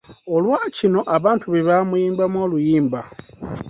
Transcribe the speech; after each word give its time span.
Olwa 0.35 0.59
kino 0.77 0.99
abantu 1.17 1.45
be 1.53 1.61
baamuyimbamu 1.67 2.37
oluyimba. 2.45 3.01